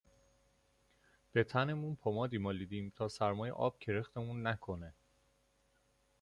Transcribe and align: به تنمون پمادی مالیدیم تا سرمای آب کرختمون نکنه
به 1.33 1.43
تنمون 1.43 1.95
پمادی 1.95 2.37
مالیدیم 2.37 2.93
تا 2.95 3.07
سرمای 3.07 3.49
آب 3.51 3.79
کرختمون 3.79 4.47
نکنه 4.47 4.93